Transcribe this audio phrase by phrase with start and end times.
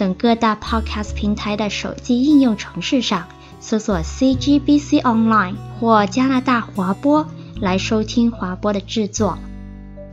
[0.00, 3.28] 等各大 Podcast 平台的手机应用程式上
[3.60, 7.28] 搜索 CGBC Online 或加拿大华播
[7.60, 9.38] 来收听华播的制作。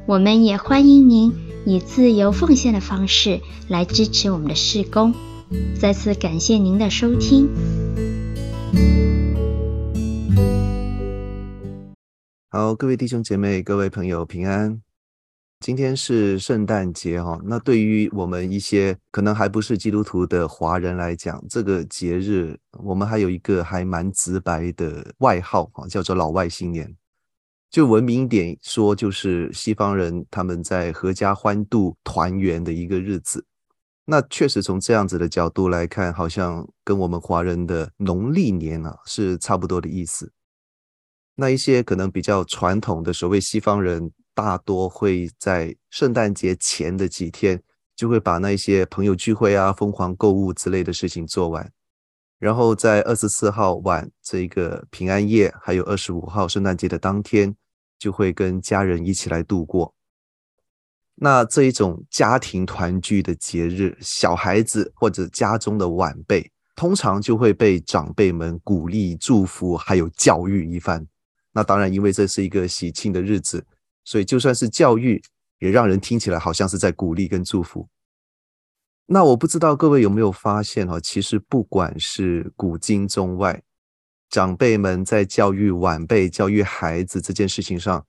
[0.06, 1.34] 我们也欢迎您
[1.66, 5.14] 以自由奉献的方式来支持我们的事工。
[5.80, 7.48] 再次感谢您的收听。
[12.50, 14.82] 好，各位弟兄姐妹、各位朋友平安。
[15.60, 26.96] 今天是圣诞节哈，那对于我们一些可能还不是基督徒的华人来讲，这个节日我们还有一个还蛮直白的外号哈，叫做老外新年。
[27.72, 33.44] 就文明一点说，就是西方人他们在合家欢度团圆的一个日子。
[34.06, 40.32] 那确实从这样子的角度来看，好像跟我们华人的农历年啊是差不多的意思。
[41.36, 44.12] 那一些可能比较传统的所谓西方人。
[44.38, 47.60] 大多会在圣诞节前的几天，
[47.96, 51.72] 就会把那些朋友聚会啊、疯狂购物之类的事情做完，
[52.38, 57.56] 然后在二十四号晚这个平安夜，还有二十五号圣诞节的当天，
[57.98, 59.96] 就会跟家人一起来度过。
[61.16, 71.08] 那这一种家庭团聚的节日，小孩子或者家中的晚辈，通常就会被长辈们鼓励、祝福，还有教育一番。
[71.52, 73.66] 那当然，因为这是一个喜庆的日子。
[74.08, 75.22] 所以就算是教育，
[75.60, 77.90] 也让人听起来好像是在鼓励跟祝福。
[79.08, 83.62] 那我不知道各位有没有发现哈，其实不管是古今中外，
[84.30, 88.06] 长辈们在教育晚辈、教育孩子这件事情上，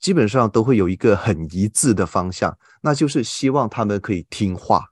[0.00, 4.86] 基本上都会有一个很一致的方向，那就是希望他们可以听话。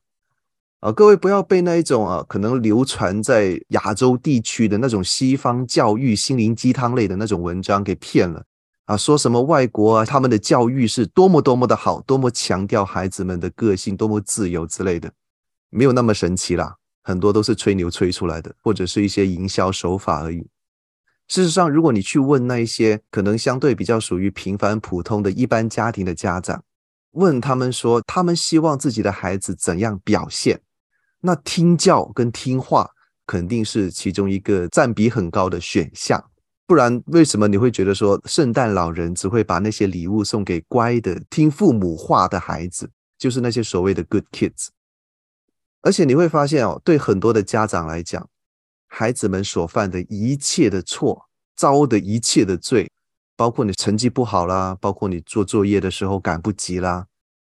[0.81, 8.45] 啊，各位不要被那一种啊，可能流传在亚洲地区的那种西方教育心灵鸡汤类的那种文章给骗了。
[8.91, 15.13] 啊，说什么外国啊，他们的教育是多么多么的好，多么强调孩子们的个性，多么自由之类的，
[15.69, 16.75] 没有那么神奇啦。
[17.05, 20.45] 很多都是吹牛吹出来的，或者是一些营销手法而已。
[21.29, 26.61] 事实上，如果你去问那一些可能相对比较属于平凡普通的一般家庭的家长，
[27.13, 30.61] 问他们说，他们希望自己的孩子怎样表现，
[31.21, 32.91] 那听教跟听话
[33.25, 36.30] 肯定是其中一个占比很高的选项。
[36.71, 42.89] 不然，为什么你会觉得说圣诞老人只会把那些礼物送给乖的、听父母话的孩子，
[43.19, 44.69] 就是那些所谓的 good kids？
[45.83, 48.25] 而且你会发现哦，对很多的家长来讲，
[48.87, 51.27] 孩子们所犯的一切的错、
[51.57, 52.89] 遭的一切的罪，
[53.35, 57.07] 包括你成绩不好啦，包括你做作业的时候赶不及啦，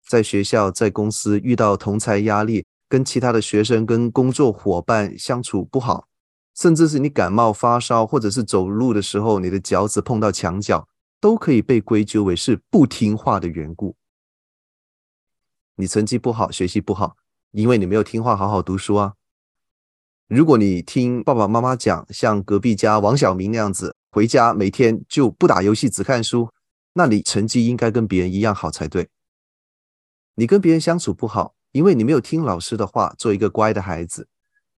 [0.09, 6.09] 在学校、在公司遇到同才压力，跟其他的学生、跟工作伙伴相处不好。
[6.55, 10.89] 甚至是你感冒发烧，或者是走路的时候，你的脚趾碰到墙角，
[11.21, 13.97] 都可以被归咎为是不听话的缘故。
[15.77, 17.17] 你成绩不好，学习不好，
[17.53, 19.15] 因为你没有听话，好好读书啊。
[20.29, 26.51] 如果你听爸爸妈妈讲，像隔壁家王小明那样子，回家每天就不打游戏，只看书，
[26.93, 29.09] 那你成绩应该跟别人一样好才对。
[30.35, 34.29] 你跟别人相处不好，因为你没有听老师的话，做一个乖的孩子。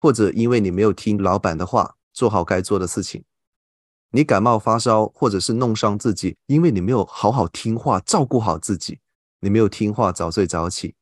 [0.04, 3.24] 或者因为你没有听老板的话，做好该做的事情，
[4.10, 8.98] 你感冒发烧，或者是弄伤自己，因为你没有好好听话，照顾好自己，
[9.40, 10.94] 你没有听话，早睡早起，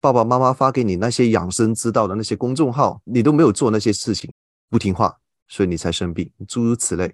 [0.00, 4.32] 爸爸妈妈发给你那些养生之道的那些公众号，你都没有做那些事情，
[4.70, 7.12] 不听话，所以你才生病，诸如此类。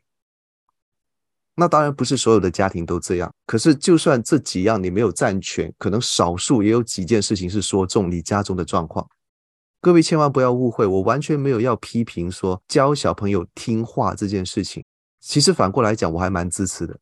[1.55, 9.09] 那当然不是所有的家庭都这样，可是就算这几样你没有占全，可能少数也有几件事情是说中你家中的状况。
[9.83, 14.85] 各位千万不要误会，我完全没有要批评说教小朋友听话这件事情。
[15.21, 16.99] 其实反过来讲，我还蛮支持的。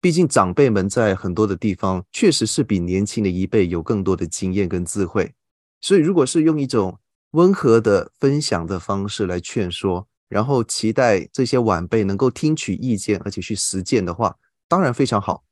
[0.00, 5.34] 毕竟长辈们在很多的地方确实是比年轻的一辈有更多的经验跟智慧。
[5.82, 6.98] 所以，如果是用一种
[7.32, 14.36] 温和的分享的方式来劝说，然后期待这些晚辈能够听取意见，而且去实践的话，
[14.66, 15.44] 当然非常好。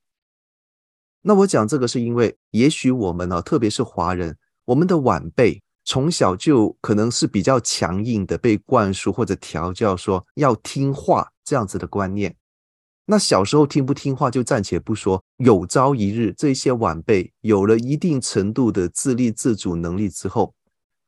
[1.21, 5.63] 那我讲这个是因为，也许我们啊，特别是华人，我们的晚辈。
[5.85, 12.37] 从小就可能是比较强硬的，被灌输或者调教说要听话这样子的观念。
[13.07, 20.55] 那小时候听不听话就暂且不说，有朝一日这些晚辈有了一定程度的自立自主能力之后，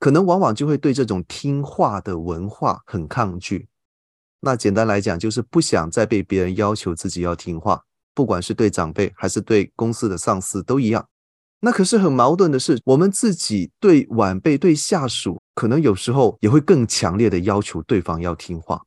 [0.00, 3.69] 可能往往就会对这种听话的文化很抗拒。
[4.41, 7.81] 那简单来讲，就是不想再被别人要求自己要听话，
[8.12, 11.09] 不管是对长辈还是对公司的上司都一样。
[11.64, 18.82] 那可是很矛盾的是，我们自己对晚辈、对下属，可能有时候也会更强烈的要求对方要听话，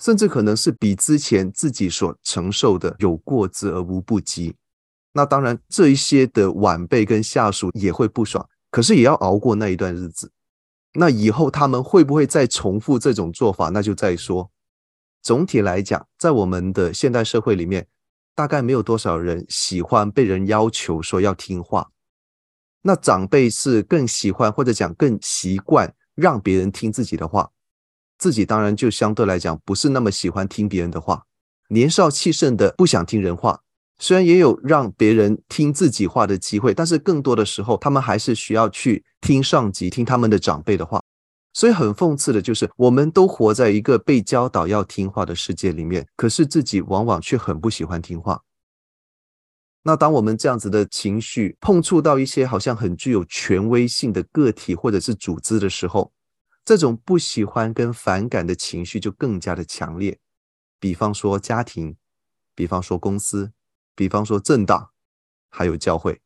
[0.00, 4.54] 甚至可能是比之前自己所承受的有过之而无不及。
[5.12, 10.32] 那当然，这一些的晚辈跟下属也会不爽，可是也要熬过那一段日子。
[10.94, 13.68] 那以后他们会不会再重复这种做法？
[13.68, 14.50] 那就再说。
[15.20, 17.86] 总体来讲，在我们的现代社会里面，
[18.34, 21.90] 大概没有多少人喜欢被人要求说要听话。
[22.82, 27.50] 那长辈是更喜欢或者讲更习惯让别人听自己的话，
[28.18, 31.24] 自己当然就相对来讲不是那么喜欢听别人的话。
[31.68, 33.60] 年少气盛的不想听人话。
[33.98, 41.00] 虽然也有让别人听自己话的机会，但是更多的时候，他们还是需要去听上级、听他们的长辈的话。
[41.52, 48.42] 所以很讽刺的就是，我们都活在一个被教导要听话的世界里面，可是自己往往却很不喜欢听话。
[49.82, 56.12] 那当我们这样子的情绪碰触到一些好像很具有权威性的个体或者是组织的时候，
[56.64, 60.18] 这种不喜欢跟反感的情绪就更加的强烈。
[60.78, 61.96] 比方说家庭，
[62.54, 63.52] 比方说公司。
[63.94, 64.88] 比方说政党，
[65.50, 66.22] 还有教会，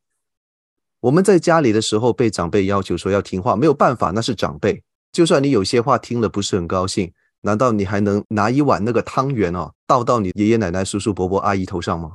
[1.01, 4.85] 我们在家里的时候被长辈要求说要听话，没有办法，那是长辈。
[5.11, 12.13] 就算你有些话听了不是很高兴，难道你还能拿一碗那个汤圆哦倒到你爷爷奶奶、叔叔伯伯、阿姨头上吗？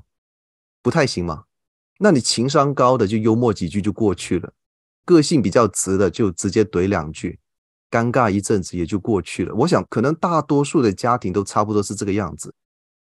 [0.82, 1.44] 不太行吗？
[2.00, 4.54] 那你情商高的就幽默几句就过去了，
[5.06, 7.40] 个性比较直的就直接怼两句，
[7.92, 9.54] 尴尬一阵子也就过去了。
[9.54, 12.54] 我想可能大多数的家庭都差不多是这个样子。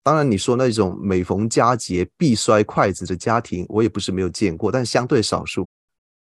[0.05, 5.67] 当然，你说那种每逢佳节必摔筷子的家庭，我也不是没有见过，但相对少数。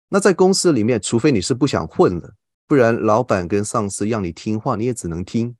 [0.08, 2.32] 那在公司里面，除非你是不想混了，
[2.66, 5.54] 不然老板跟上司让你听话，你也只能听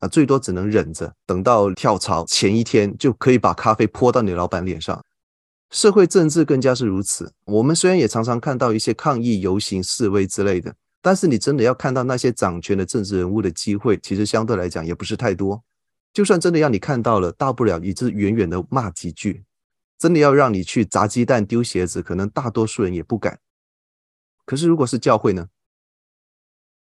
[0.00, 5.02] 啊，最多只能忍着，等到跳槽前一天就可以把咖啡泼到你老板脸上。
[5.70, 7.32] 社会政治更加是如此。
[7.44, 15.62] 我们虽然也常常看到一些抗议游行、示威之类的，但是你真的要看到那些掌权的政治人物的机会，其实相对来讲也不是太多。
[16.12, 19.44] 就算真的让你看到了，大不了你只远远的骂几句。
[19.98, 23.40] 真的要让你去砸鸡蛋丢鞋子，可能大多数人也不敢。
[24.44, 25.48] 可是如果是教会呢？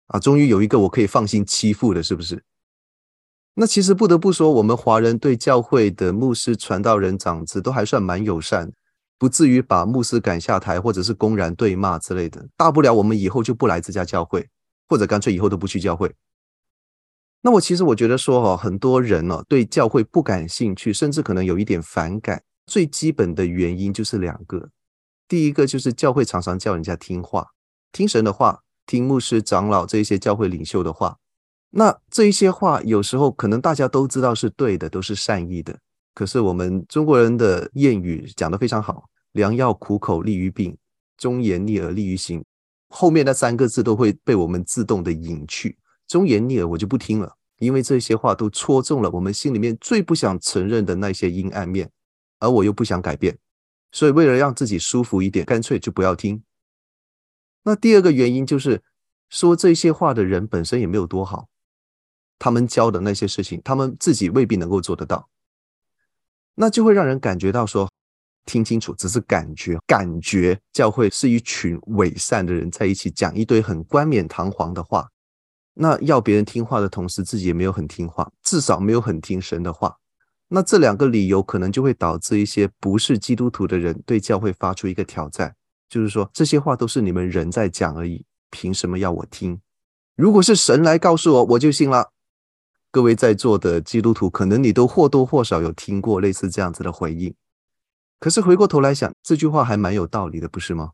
[0.07, 2.43] 啊，终于有一个我可以放心欺负的，是不是？
[3.57, 8.69] 那其实不得不说，我们华人对教会的牧师、传道人、长子都还算蛮友善，
[9.17, 12.45] 不至于把牧师赶下台，或者是公然对骂之类的。
[12.57, 14.45] 大不了我们以后就不来这家教会，
[14.89, 16.13] 或者干脆以后都不去教会。
[17.41, 22.43] 那我其实我觉得说哈，很多人呢对教会不感兴趣，甚至可能有一点反感。
[22.65, 24.69] 最基本的原因就是两个，
[25.29, 27.47] 第一个就是教会常常叫人家听话，
[27.93, 31.19] 听神的话，听牧师、长老这些教会领袖的话。
[31.77, 35.77] 那这一些话有时候可能大家都知道是对的，都是善意的。
[36.13, 40.77] 可是我们中国人的谚语讲得非常好：“良药苦口利于病，
[41.17, 42.41] 忠言逆耳利于行。”
[42.87, 45.77] 后面那三个字都会被我们自动的隐去。
[46.07, 51.91] 忠言逆耳，我就不听了，因为这些话都戳中了我们心里面最不想承认的那些阴暗面，
[52.39, 53.37] 而我又不想改变，
[53.91, 56.41] 所以为了让自己舒服一点，干脆就不要听。
[57.63, 58.81] 那第二个原因就是，
[59.29, 61.49] 说这些话的人本身也没有多好，
[62.37, 65.29] 他们教的那些事情，他们自己未必能够做得到，
[66.55, 67.89] 那就会让人感觉到说，
[68.45, 75.09] 听清楚，只是感觉，感觉教会是一群伪善的人在一起讲一堆很冠冕堂皇的话。
[75.73, 79.97] 那要别人听话的同时，自己也没有很听话，至少没有很听神的话。
[80.47, 85.55] 那这两个理由可能就会导致一些不是基督徒的人对教会发出一个挑战，
[85.89, 89.59] 就是说，这些话都是你们人在讲而已，凭什么要我听？
[90.15, 92.11] 如果是神来告诉我，我就信了。
[92.95, 97.35] 各位在座的基督徒，可能你都或多或少有听过类似这样子的回应。
[98.21, 100.91] 可是回过头来想，这句话还蛮有道理的，不是吗？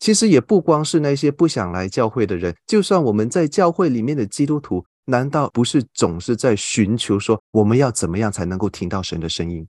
[0.00, 9.68] 其实也不光是那些不想来教会的人，就算我们在教会里面的基督徒，难道不是总是在寻求说，我们要怎么样才能够听到神的声音？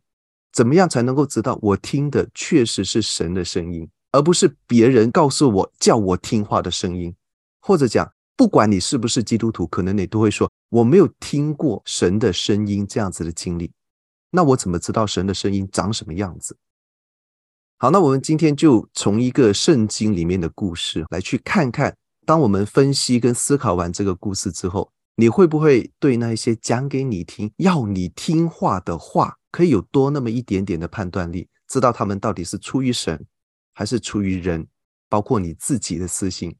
[0.51, 7.15] 怎么样才能够知道我听的确实是神的声音，而不是别人告诉我叫我听话的声音？
[7.59, 13.73] 或者讲，不管你是不是基督徒，可能你都会说，我没有听过神的声音这样子的经历，
[14.31, 16.55] 那我怎么知道神的声音长什么样子？
[17.79, 21.93] 好，那我们今天就从一个圣经里面的故事来去看看，
[22.25, 33.25] 当我们分析跟思考完这个故事之后，你会不会对那些讲给你听、要你听话的话，可以有多那么一点点的判断力，知道他们到底是出于神，
[33.73, 34.65] 还是出于人，
[35.09, 36.55] 包括你自己的私心？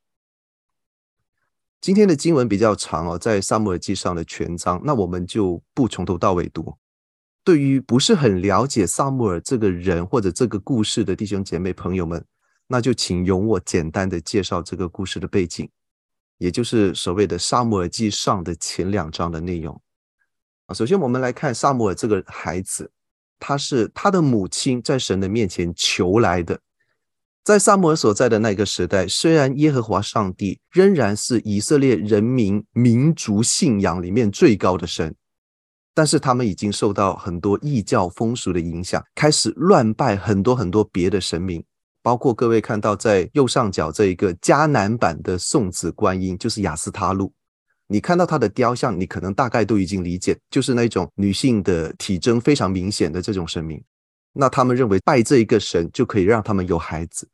[1.82, 6.76] 今天的经文比较长哦，在撒母耳记上的全章，那我们就不从头到尾读。
[7.42, 12.24] 对于不是很了解撒母耳这个人或者这个故事的弟兄姐妹朋友们，
[12.68, 15.70] 那就请容我简单的介绍这个故事的背景，
[16.38, 19.82] 也就是所谓的撒母耳记上的前两章的内容。
[20.66, 22.92] 啊，首先我们来看撒母耳这个孩子，
[23.40, 26.60] 他是他的母亲在神的面前求来的。
[27.44, 35.16] 在撒母耳所在的那个时代，虽然耶和华上帝仍然是以色列人民民族信仰里面最高的神，
[35.96, 41.64] 但是他们已经受到很多异教风俗的影响，开始乱拜很多很多别的神明，
[42.04, 47.34] 包括各位看到在右上角这一个迦南版的送子观音，就是亚斯他路。
[47.88, 53.84] 你看到他的雕像，你可能大概都已经理解，就是那种女性的体征非常明显的这种神明。
[54.40, 57.30] 那他们认为拜这一个神就可以让他们有孩子。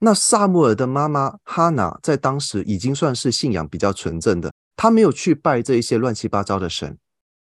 [0.00, 6.98] 那撒母耳的妈妈哈拿在当时已经算是信仰比较纯正的，她没有去拜这一些乱七八糟的神，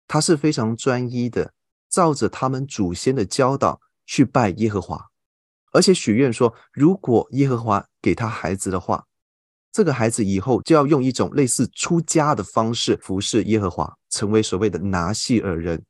[0.08, 1.54] 她是非常专一的，
[1.88, 5.06] 照着他们祖先的教导去拜耶和华，
[5.72, 9.06] 而且许愿说，如果耶和华给他孩子的话，
[9.72, 15.84] 这个孩子以后就要用一种类似出家的方式服侍耶和华，成为所谓的拿细耳人。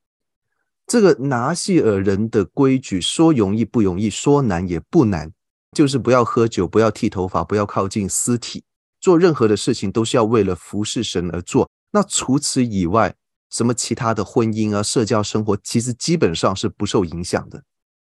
[0.90, 5.32] 这个拿细耳人的规矩说容易不容易，说难也不难。
[5.78, 8.64] 就是不要喝酒，不要剃头发，不要靠近尸体，
[9.00, 11.70] 做任何的事情都是要为了服侍神而做。
[11.92, 13.14] 那除此以外，
[13.52, 17.64] 什么其他的婚姻啊、社交生活，其实基本上是不受影响的。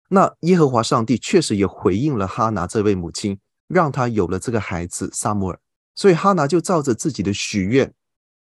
[0.08, 5.60] 那耶和华上帝确实也回应了哈拿这位母亲，让她有了这个孩子撒母耳。
[5.94, 7.92] 所以哈拿就照着自己的许愿，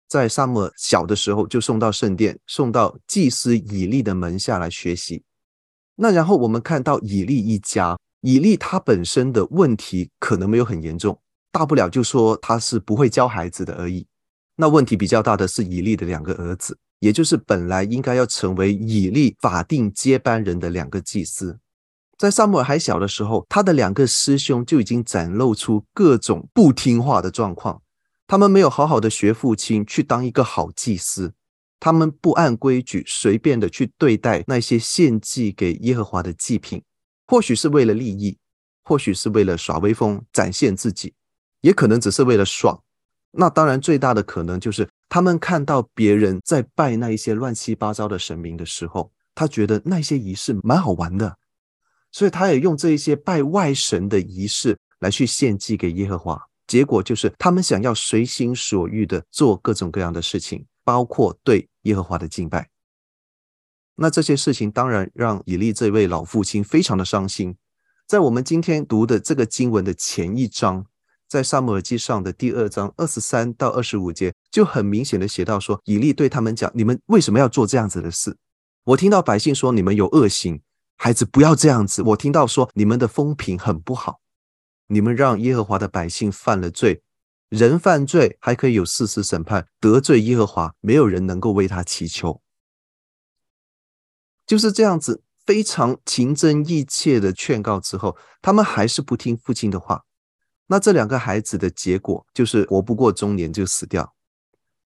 [0.09, 5.23] 在撒母小的时候就送到圣殿，送到祭司以利的门下来学习。
[5.95, 7.97] 那然后我们看到以利一家。
[8.21, 11.17] 以利他本身的问题可能没有很严重，
[11.53, 14.05] 大不了就说他是不会教孩子的而已。
[14.57, 21.57] 那问题比较大的是以利的两个儿子，也就是本来应该要成为以利法定接班人的两个祭司，
[22.17, 27.81] 在撒母耳还小的时候，他的两个师兄就已经展露出各种不听话的状况。
[28.29, 31.33] 他们没有好好的学父亲去当一个好祭司，
[31.79, 36.83] 他们不按规矩随便的去对待那些献祭给耶和华的祭品。
[37.25, 38.37] 或许是为了利益，
[38.83, 41.15] 或许是为了耍威风、展现自己，
[41.61, 42.79] 也可能只是为了爽。
[43.31, 51.35] 那当然，最大的可能就是他们看到别人在拜那一些乱七八糟的神明的时候，他觉得那些仪式蛮好玩的，
[52.11, 56.48] 所以他也用这一些拜外神的仪式来去献祭给耶和华。
[56.69, 62.69] 结果就是他们想要随心所欲的做各种各样的事情，包括对耶和华的敬拜。
[63.95, 67.57] 那这些事情当然让以利这位老父亲非常的伤心。
[68.07, 70.85] 在我们今天读的这个经文的前一章，
[71.27, 78.37] 在撒母耳记上的第二章二十三到二十五节，就很明显的写到说，以利对他们讲：“你们为什么要做这样子的事？
[78.83, 80.61] 我听到百姓说你们有恶行，
[80.97, 82.03] 孩子不要这样子。
[82.03, 84.18] 我听到说你们的风评很不好，
[84.91, 87.03] 你们让耶和华的百姓犯了罪，
[87.49, 92.41] 人犯罪还可以有事实审判，得罪耶和华，没有人能够为他祈求。”
[94.47, 100.05] 就是这样子，非常情真意切的劝告之后，他们还是不听父亲的话。
[100.65, 104.15] 那这两个孩子的结果就是活不过中年就死掉。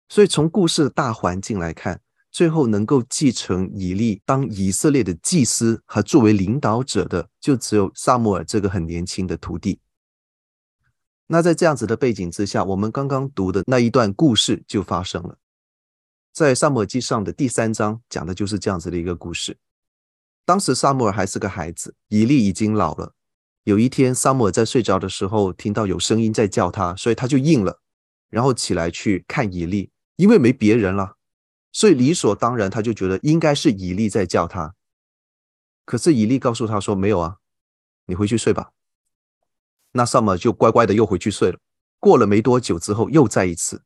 [0.09, 9.79] 所以从故事的大环境来看，最后能够继承以利当以色列的祭司和作为领导者的，就只有撒母耳这个很年轻的徒弟。
[11.33, 15.37] 那在这样子的背景之下，我们刚刚读的那一段故事就发生了。
[16.33, 19.57] 在撒母耳记上的第三章讲的就是这样子的一个故事。
[20.43, 23.13] 当时撒母耳还是个孩子，以利已经老了。
[23.63, 27.79] 有一天，撒母耳在睡着的时候听到有声音在叫他，所以他就应了，
[28.29, 31.15] 然后起来去看以利，因为没别人了，
[31.71, 34.75] 所以理所当然他就觉得应该是以利在叫他。
[35.85, 37.37] 可是以利告诉他说：“没有啊，
[38.07, 38.71] 你回去睡吧。”
[39.93, 41.59] 那撒母就乖乖的又回去睡了。
[41.99, 43.83] 过了没多久之后，又再一次，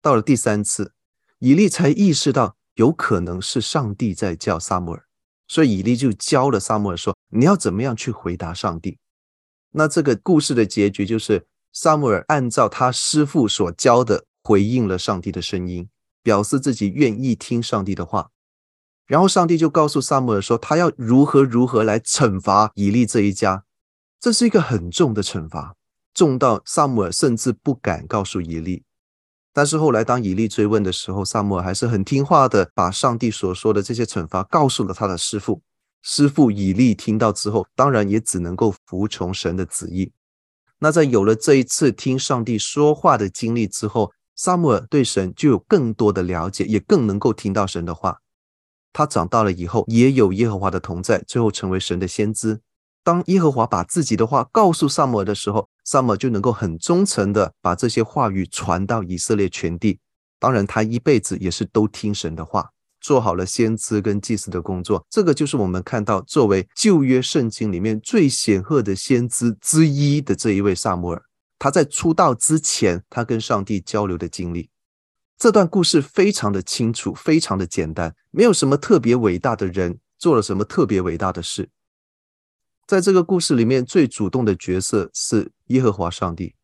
[0.00, 0.92] 到了第三次。
[1.38, 5.04] 以利才意识到有可能是上帝在叫撒母耳，
[5.48, 8.98] 所以以利就教了撒母耳说：“你要怎么样去回答上帝？”
[9.74, 15.88] 那这个故事的结局就是撒母耳按照他师傅所教的回应了上帝的声音，
[16.22, 18.30] 表示自己愿意听上帝的话。
[19.06, 23.64] 然后上帝就告诉撒母耳说：“他要如何如何来惩罚以利这一家。”
[24.22, 25.74] 这是一个很重的惩罚，
[26.14, 28.84] 重到撒母耳甚至不敢告诉以利。
[29.52, 35.60] 但是后来，当以利追问的时候，撒母耳还是很听话的，把上帝所说的这些惩罚告诉了他的师傅。
[36.02, 40.12] 师傅以利听到之后，当然也只能够服从神的旨意。
[40.78, 48.18] 那在有了这一次听上帝说话的经历之后，撒母耳对神就有更多的了解，也更能够听到神的话。
[48.92, 52.60] 他长大了以后，也有耶和华的同在，最后成为神的先知。
[53.04, 59.98] 当耶和华把自己的话告诉撒母尔的时候，撒母耳就能够很忠诚的把这些话语传到以色列全地。
[60.38, 65.04] 当然，他一辈子也是都听神的话，做好了先知跟祭司的工作。
[65.10, 71.22] 这个就是我们看到作为旧约圣经里面最显赫的先知之一的这一位撒母尔。
[71.58, 74.68] 他在出道之前，他跟上帝交流的经历。
[75.38, 81.68] 这段故事非常的清楚，非常的简单，没有什么特别伟大的人做了什么特别伟大的事。
[82.86, 86.54] 在这个故事里面，最主动的角色是耶和华上帝，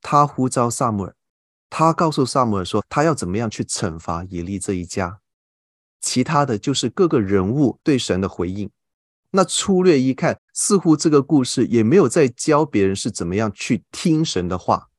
[0.00, 1.16] 他呼召撒母耳，
[1.68, 5.20] 他告诉撒母耳说，他要怎么样去惩罚以利这一家。
[6.00, 8.70] 其他的就是各个人物对神的回应。
[9.30, 14.90] 那粗略一看，似乎这个故事也没有在教别人是怎么样去听神的话。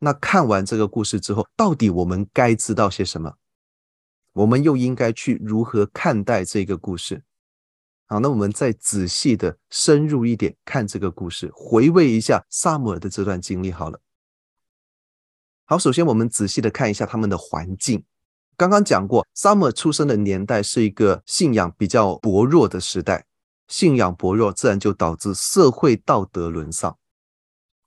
[0.00, 3.34] 那看完这个故事之后，到底我们该知道些什么？
[4.32, 7.22] 我们又应该去如何看待这个故事？
[8.08, 13.72] 好，那我们再仔细的深入一点看这个故事，回味一下撒母耳的这段经历。
[13.72, 14.00] 好了，
[15.64, 18.04] 好，首先我们仔细的看一下他们的环境。
[18.56, 23.26] 刚刚讲过，撒母耳出生的年代是一个信仰比较薄弱的时代，
[23.66, 26.96] 信仰薄弱，自然就导致社会道德沦丧。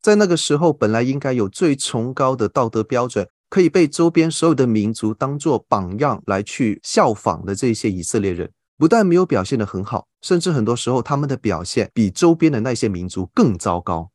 [0.01, 14.09] 在那个时候，本来应该有最崇高的道德标准，可以被周边所有的民族当做榜样来去效仿的这些以色列人，不但没有表现得很好，甚至很多时候他们的表现比周边的那些民族更糟糕。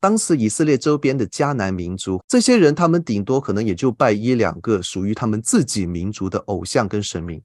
[0.00, 7.42] 当时以色列周边的迦南民族，这些人他们顶多可能也就拜一两个属于他们自己民族的偶像跟神明，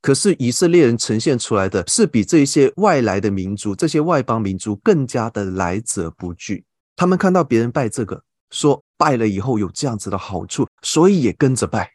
[0.00, 6.64] 可是以色列人呈现出来的是比这些外来的民族、这些外邦民族更加的来者不拒。
[6.94, 11.90] 他们看到别人拜这个，说拜了以后有这样子的好处，所以也跟着拜，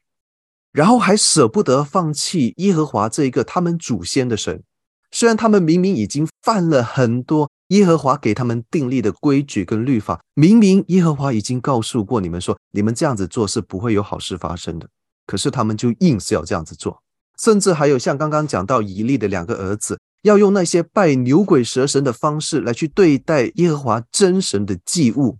[0.75, 4.61] 然后还舍不得放弃耶和华这一个他们祖先的神。
[5.09, 14.89] 虽然他们明明已经犯了很多耶和华给他们订立的规矩跟律法，明明耶和华已经告诉过你们说，你们这样子做是不会有好事发生的，
[15.25, 17.01] 可是他们就硬是要这样子做。
[17.39, 19.97] 甚至还有像刚刚讲到以利的两个儿子。
[20.23, 25.37] 要用那些拜牛鬼蛇神的方式来去对待耶和华真神的祭物。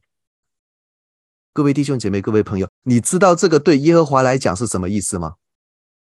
[1.56, 5.36] 各位弟兄姐妹，各位朋友，你知道这个对耶和华来讲是什么意思吗？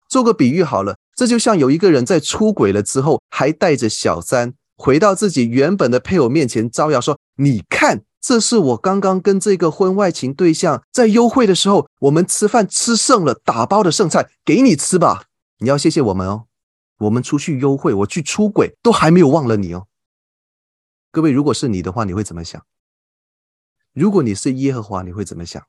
[0.07, 15.23] 做个比喻好了，这就像有一个人在出轨了之后，还带着小三回到自己原本的配偶面前招摇说：“你看，这是我刚刚跟这个婚外情对象在幽会的时候，我们吃饭吃剩了打包的剩菜，给你吃吧，
[15.61, 16.45] 你要谢谢我们哦。”
[17.01, 19.87] 我们出去幽会，我去出轨，都还没有忘了你哦。
[21.11, 22.63] 各位，如果是你的话，你会怎么想？
[23.99, 25.67] 如果你是耶和华，你会怎么想？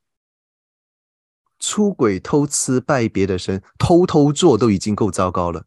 [1.58, 5.65] 出轨、偷吃、拜别的神、偷偷做都已经够糟糕了，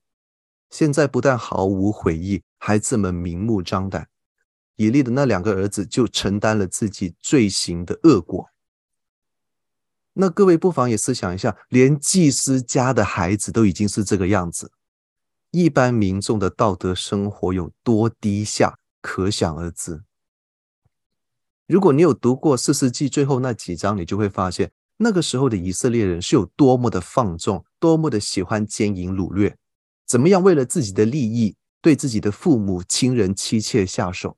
[0.70, 4.08] 现在不但毫无悔意，还这么明目张胆。
[4.76, 8.48] 以利的那两个儿子就承担了自己罪行的恶果。
[10.12, 14.70] 那各位不妨也思想一下，连祭司家的孩子都已经是这个样子。
[15.50, 20.04] 一般民众的道德生活有多低下，可想而知。
[21.66, 29.56] 如果你有读过四世纪最后那几章，你就会发现，那个时候的以色列人是有多么的放纵，多么的喜欢奸淫掳掠，
[30.06, 34.36] 怎么样为了自己的利益，对自己的父母亲人妻妾下手，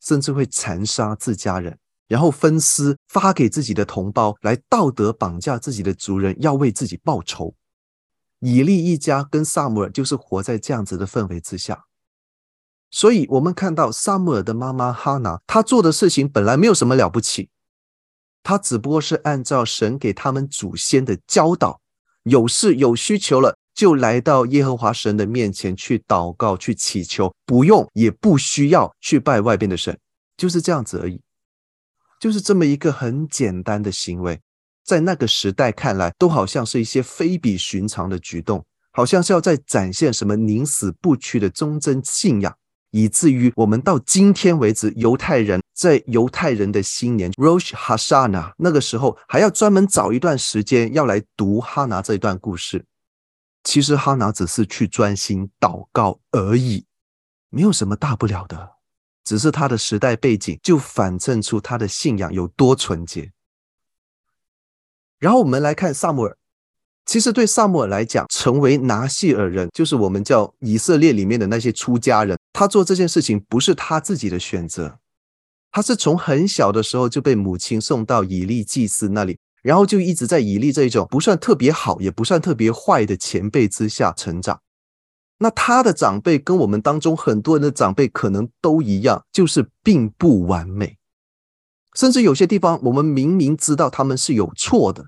[0.00, 7.54] 甚至会残杀自家人，然后分尸发给自己的同胞，来道德绑架自己的族人，要为自己报仇。
[8.40, 11.86] 以利一家跟撒母耳就是活在这样子的氛围之下，
[12.90, 17.50] 所以我们看到撒母耳的妈妈哈拿，她做的事情本来没有什么了不起，
[18.42, 21.80] 她只不过是按照神给他们祖先的教导，
[22.22, 29.96] 有事有需求了就来到耶和华神的面前去祷告去祈求，不用也不需要去拜外边的神，
[30.36, 31.20] 就是这样子而已，
[32.18, 34.40] 就是这么一个很简单的行为。
[34.82, 42.56] 在那个时代看来，都好像是一些非比寻常的举动，好像是要在展现什么宁死不屈的忠贞信仰，
[42.90, 52.84] 以至于我们到今天为止，犹太人在犹太人的新年 Rosh Hashanah 那个时候，还要专门找一段时间要来读哈拿这一段故事。
[53.64, 56.86] 其实哈拿只是去专心祷告而已，
[57.50, 58.70] 没有什么大不了的，
[59.24, 63.30] 只是他的时代背景就反衬出他的信仰有多纯洁。
[65.18, 66.36] 然后我们来看撒母耳，
[67.04, 72.37] 其实对撒母耳来讲，成为拿细耳人，就是我们叫以色列里面的那些出家人。
[72.58, 74.98] 他做这件事情不是他自己的选择，
[75.70, 84.60] 他是从很小的时候就被母亲送到以利祭司那里，然后就一直在以利这一种不算特别好，也不算特别坏的前辈之下成长。
[85.38, 90.98] 那他的长辈跟我们当中很多人的长辈可能都一样，就是并不完美，
[91.94, 95.04] 甚至有些地方我们明明知道他们是有错的。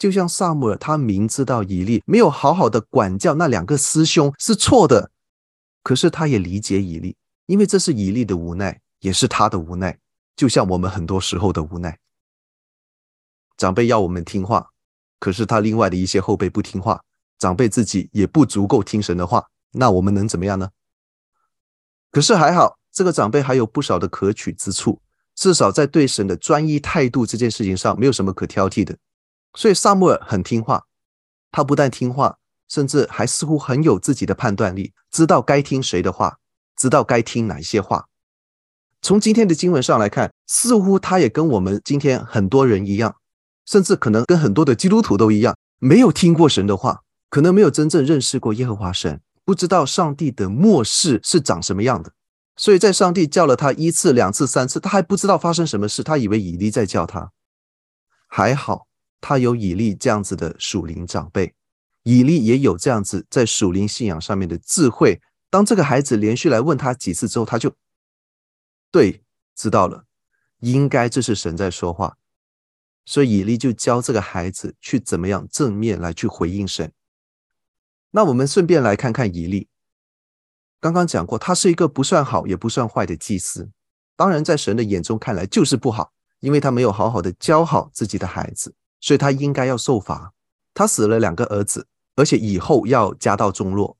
[0.00, 5.12] 就像撒母耳，他明知道以利没有好好的管教那两个师兄是错的，
[5.82, 7.16] 可是他也理解以利，
[7.46, 9.98] 因为这是以利的无奈，也是他的无奈。
[10.36, 11.98] 就像我们很多时候的无奈，
[13.56, 14.70] 长辈要我们听话，
[15.18, 17.02] 可是他另外的一些后辈不听话，
[17.38, 20.70] 长辈自己也不足够听神的话，那我们能怎么样呢？
[22.10, 25.00] 可是还好，这个长辈还有不少的可取之处，
[25.34, 28.96] 至少在对神的专一态度这件事情上，没有什么可挑剔的。
[29.54, 30.86] 所以撒母耳很听话，
[31.52, 32.39] 他不但听话，
[32.70, 36.38] 甚至还似乎很有自己的判断力，知道该听谁的话，
[36.76, 38.06] 知道该听哪些话。
[39.02, 43.16] 从今天的经文上来看，似乎他也跟我们今天很多人一样，
[43.66, 52.12] 甚至可能跟很多的基督徒都一样，没有听过神的话，可能没有真正认识过耶和华神，不知道上帝的末世是长什么样的。
[52.56, 57.32] 所以在上帝叫了他一次、两次、三次，他还不知道发生什么事，他以为以利在叫他，
[58.28, 58.86] 还好。
[59.22, 61.52] 他有以利这样子的属灵长辈，
[62.02, 65.20] 以利也有这样子在属灵信仰上面的智慧。
[65.50, 67.74] 当这个孩子连续来问他几次之后，他就
[68.90, 70.04] 对知道了，
[70.60, 72.16] 应该这是神在说话。
[73.04, 76.92] 所以以利就教这个孩子去怎么样正面来去回应神。
[78.12, 79.68] 那我们顺便来看看以利，
[80.80, 83.70] 刚刚讲过，他是一个不算好也不算坏的祭司，
[84.16, 88.74] 当然在神的眼中看来就是不好，因为他没有好好的教好自己的孩子。
[89.00, 90.32] 所以他应该要受罚。
[90.74, 93.96] 他死了两个儿子，而且以后要家道中落。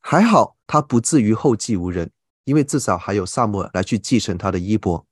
[0.00, 2.10] 还好他不至于后继无人，
[2.44, 5.06] 因为至少还有撒母耳来去继承他的衣钵。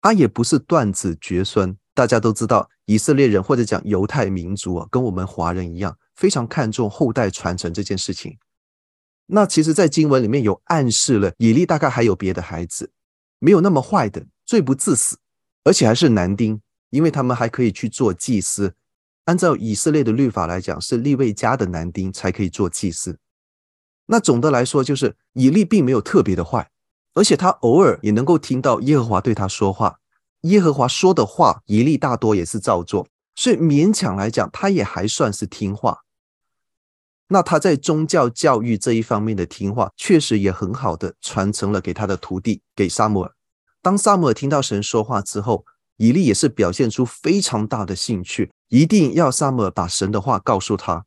[0.00, 1.76] 他也不是断子绝孙。
[1.92, 8.38] 大家都知道，以色列人或者讲犹太民族啊，跟我们华人一样，非常看重后代传承这件事情。
[9.26, 12.92] 那其实，在经文里面有暗示了，以利大概还有别的孩子，
[13.38, 15.18] 没有那么坏的，罪不至死，
[15.64, 16.60] 而且还是男丁。
[16.90, 18.74] 因为他们还可以去做祭司，
[19.26, 23.18] 按照以色列的律法来讲，是利未家的男丁才可以做祭司。
[24.06, 26.70] 那总的来说，就是以利并没有特别的坏，
[27.14, 29.98] 而且他偶尔也能够听到耶和华对他说话，
[30.42, 36.02] 耶和华说的话，以利大多也是照做，所以勉强来讲，他也还算是听话。
[37.28, 43.34] 那他在宗教教育这一方面的听话，确实也很好的传承了给他的徒弟，给撒母耳。
[43.82, 45.64] 当撒母耳听到神说话之后，
[45.96, 51.04] 以利也是表现出非常大的兴趣，一定要萨姆把神的话告诉他。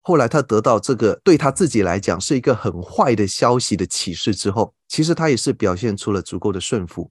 [0.00, 7.10] 后来他得到这个对他自己来讲是一个很坏的消息的启示之后，其实他也是表现出了足够的顺服。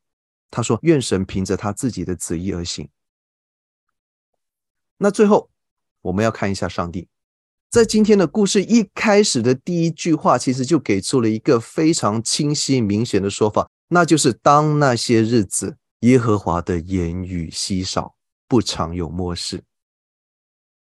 [0.52, 2.88] 他说：“愿神凭着他自己的旨意而行。”
[5.00, 5.50] 那最后
[6.04, 7.08] 我们要看一下上帝，
[7.72, 15.78] 在今天的故事一开始的第一句话，其实就给出了一个非常清晰明显的说法，那就是当那些日子。
[16.04, 19.64] 耶和华的言语稀少，不常有默示，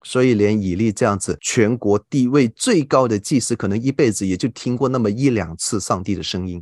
[0.03, 6.61] 所以连以利这样子全国地位最高的祭司，可能一辈子也就听过那么一两次上帝的声音。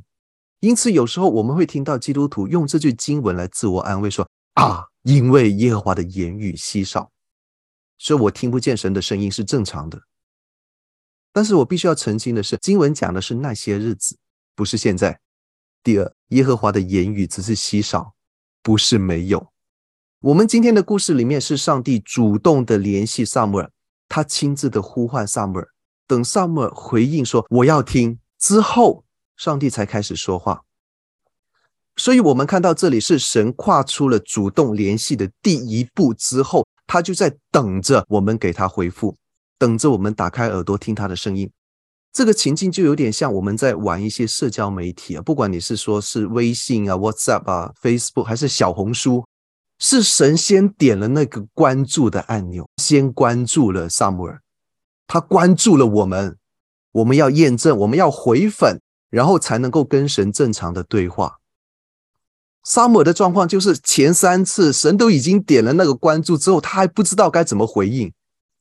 [0.60, 7.12] 因此，有时候我们会听到基督徒用这句经文来自我安慰说：“啊，因为耶和华的言语稀少，
[7.98, 10.00] 所以我听不见神的声音是正常的。”
[11.34, 14.20] 但是我必须要澄清的是，经文讲的是那些日子，
[14.54, 15.20] 不是现在。
[15.82, 18.14] 第二，耶和华的言语只是稀少。
[18.64, 19.52] 不是没有，
[20.20, 23.72] 我们今天的故事里面是上帝主动的联系撒母耳，
[24.08, 25.68] 他亲自的呼唤撒母耳，
[26.06, 29.04] 等撒母耳回应说我要听之后，
[29.36, 30.62] 上帝才开始说话。
[31.98, 39.16] 所以，我们看到这里是神跨出了主动联系的第一步之后，他就在等着我们给他回复，
[39.58, 41.52] 等着我们打开耳朵听他的声音。
[42.14, 49.26] 这个情境就有点像我们在玩一些社交媒体啊，不管你是说是微信啊、WhatsApp 啊、Facebook 还是小红书，
[49.80, 54.42] 是神先点了那个关注的按钮，先关注了撒母耳，
[55.08, 56.38] 他关注了我们，
[56.92, 61.38] 我们要验证，我们要回粉，然后才能够跟神正常的对话。
[62.66, 68.12] 撒母耳的状况就是前三次神都已经点了那个关注之后，他还不知道该怎么回应。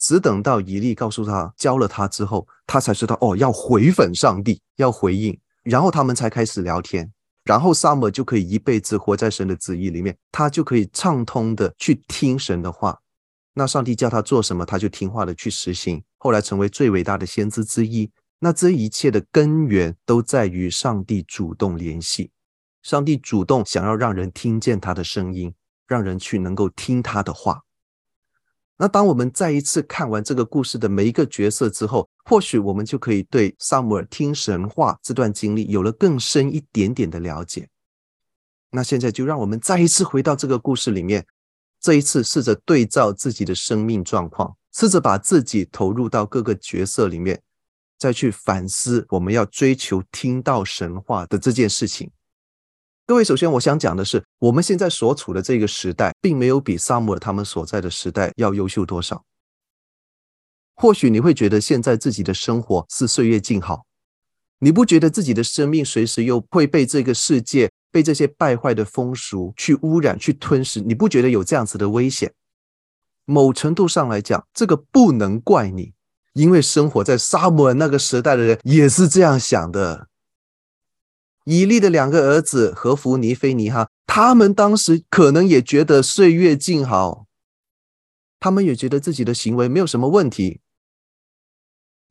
[0.01, 7.13] 只等到以利告诉他教了他之后，他才知道哦，要回粉上帝，要回应，然后他们才开始聊天，
[7.45, 12.99] 然后撒母耳就可以一辈子活在神的旨意里面，他就可以畅通的去听神的话。
[13.53, 18.11] 那上帝叫他做什么，他就听话的去实行，后来成为最伟大的先知之一。
[18.39, 22.31] 那这一切的根源都在于上帝主动联系，
[22.83, 25.53] 上帝主动想要让人听见他的声音，
[25.87, 27.61] 让人去能够听他的话。
[28.81, 37.69] 那当我们再一次看完这个故事的每一个角色之后，或许我们就可以对萨姆尔听神话这段经历有了更深一点点的了解。
[38.71, 41.27] 那现在就让我们再一次回到这个故事里面，
[41.79, 47.39] 这一次试着对照自己的生命状况，试着把自己投入到各个角色里面，
[47.99, 52.11] 再去反思我们要追求听到神话的这件事情。
[53.11, 59.25] 各位，首先我想讲的是，我们现在所处的这个时代，并没有比撒母耳他们所在的时代要优秀多少。
[60.77, 63.85] 或许你会觉得现在自己的生活是岁月静好，
[64.61, 70.81] 你不觉得自己的生命随时又会被这个世界、被这些败坏的风俗去污染、去吞噬？
[70.81, 72.33] 你不觉得有这样子的危险？
[73.25, 75.95] 某程度上来讲，这个不能怪你，
[76.35, 80.10] 因为生活在撒母耳那个时代的人也是这样想的。
[81.45, 87.27] 以利的两个儿子何弗尼、菲尼哈，他们当时可能也觉得岁月静好，
[88.39, 90.61] 他们也觉得自己的行为没有什么问题。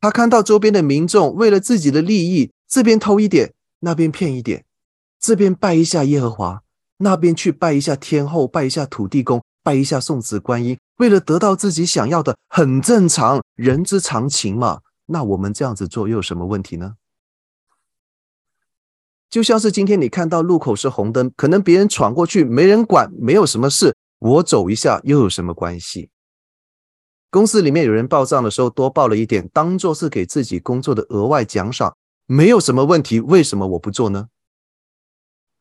[0.02, 4.66] 他看到周边的民众为了自己的利益，这边偷一点，那边骗一点，
[5.20, 6.64] 这边拜一下耶和华，
[6.98, 14.80] 那边去拜一下天后，拜一下土地公，拜一下送子观音，为了得到自己想要的，很正常，人之常情嘛。
[15.08, 16.96] 那我们这样子做又有什么问题呢？
[19.30, 26.10] 就像是今天你看到路口是红灯，可能别人闯过去没人管，没有什么事，我走一下又有什么关系？
[27.30, 34.30] 公司里面有人报账的时候多报了一点，当做是给自己工作的额外奖赏，没有什么问题，为什么我不做呢？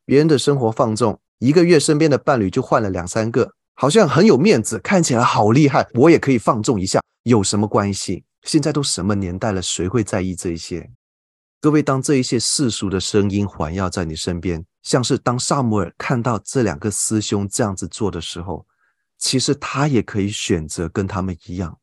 [0.06, 8.24] 别人的生活放纵，一个月身边的伴侣就换了两三个，好像很有面子，看起来好厉害，我也可以放纵一下，有什么关系？
[8.44, 10.90] 现在都什么年代了，谁会在意这些？
[11.60, 18.64] 各位，当这一些世俗的声音环绕在你身边，像是当撒母尔看到这两个师兄这样子做的时候，
[19.18, 21.80] 其实他也可以选择跟他们一样，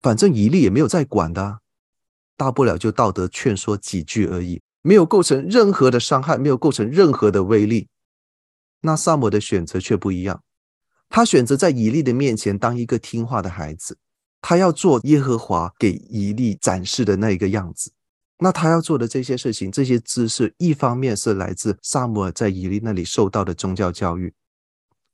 [0.00, 1.60] 反正以利也没有在管的，
[2.36, 7.86] 大不了就道德劝说几句而已，没有构成任何的伤害，没有构成任何的威力。
[8.80, 10.42] 那撒母的选择却不一样，
[11.08, 13.96] 他选择在以利的面前当一个听话的孩子，
[14.40, 17.92] 他要做耶和华给以利展示的那一个样子。
[18.42, 24.34] 那他要做的这些事情，这些知识，一方面是来自撒母耳在以利那里受到的宗教教育，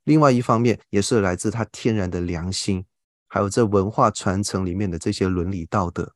[0.05, 2.87] 另外一方面也是来自他天然的良心，
[3.29, 6.15] 还有这文化传承里面的这些伦理道德。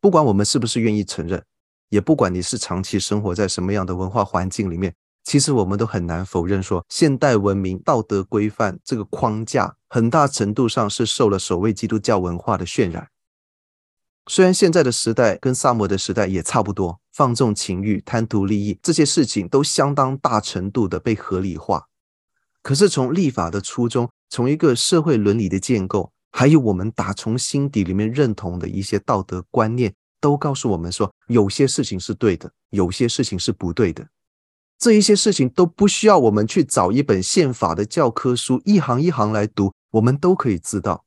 [0.00, 1.44] 不管我们是不是愿意承认，
[1.88, 13.08] 也不管你是长期生活在什么样的文化环境里面，其实我们都很难否认说，现代文明道德规范这个框架，很大程度上是受了所谓基督教文化的渲染。
[14.26, 21.84] 虽然现在的时代跟萨摩的时代也差不多，放纵情欲、贪图利益这些事情都相当大程度的被合理化。
[22.62, 34.06] 可是从立法的初衷，从一个社会伦理的建构，还有我们打从心底里面认同的一些道德观念，都告诉我们说，有些事情是对的，有些事情是不对的。
[34.78, 41.04] 这一些事情都不需要我们去找一本宪法的教科书，一行一行来读，我们都可以知道。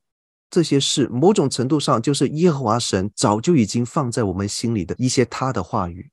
[0.50, 6.10] 这些事，某种程度上就是耶和华神早就已经放在我们心里的一些他的话语。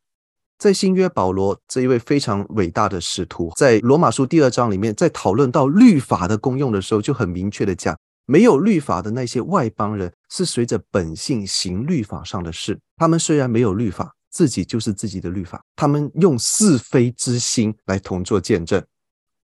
[0.57, 12.79] 在新约保罗这一位非常伟大的使徒，在罗马书第二章里面，在讨论到律法的功用的时候，就很明确的讲，没有律法的那些外邦人是随着本性行律法上的事。
[12.97, 18.83] 他们虽然没有律法，自己就是自己的律法，他们用是非之心来同作见证。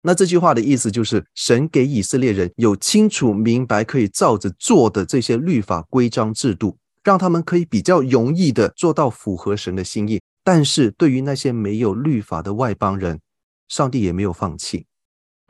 [0.03, 10.21] 那这句话的意思就是，神给以色列人有清楚明白可以照着做的这些律法规章制度，让他们可以比较容易的做到符合神的心意。
[10.45, 13.21] 但是对于那些没有律法的外邦人，
[13.69, 14.87] 上帝也没有放弃，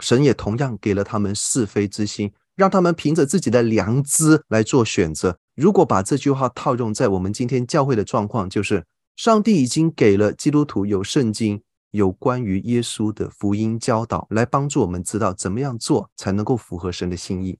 [0.00, 5.38] 神也同样给了他们是非之心，让他们凭着自己的良知来做选择。
[5.54, 8.84] 如果把这句话套用在我们今天教会的状况，就是
[9.14, 11.60] 上帝已经给了基督徒有圣经。
[11.90, 17.58] 有关于耶稣的福音教导，来帮助我们知道怎么样做才能够符合神的心意。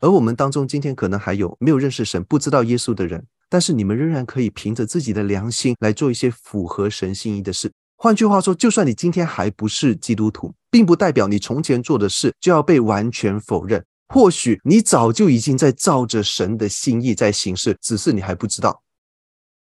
[0.00, 7.70] 而我们当中今天可能还有没有认识神、不知道耶稣的人，但是你们仍然可以凭着自己的良心来做一些符合神心意的事。
[7.96, 13.84] 换句话说，就算你今天还不是基督徒，并不代表你从前做的事就要被完全否认。
[14.08, 18.82] 或许你早就已经在照着神的心意在行事，只是你还不知道，